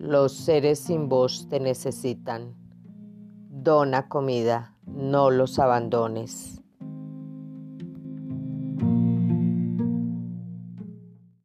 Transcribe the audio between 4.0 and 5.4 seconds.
comida, no